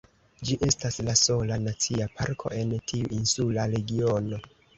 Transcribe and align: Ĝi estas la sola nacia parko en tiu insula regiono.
Ĝi 0.47 0.55
estas 0.67 0.95
la 1.09 1.13
sola 1.19 1.57
nacia 1.65 2.07
parko 2.15 2.53
en 2.61 2.73
tiu 2.93 3.11
insula 3.19 3.69
regiono. 3.77 4.43